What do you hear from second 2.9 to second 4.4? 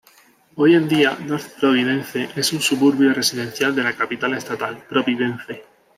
residencial de la capital